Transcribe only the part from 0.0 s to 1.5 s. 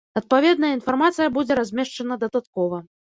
Адпаведная інфармацыя